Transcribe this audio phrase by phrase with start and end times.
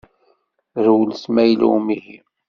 [0.83, 2.17] Rewlet ma yella umihi.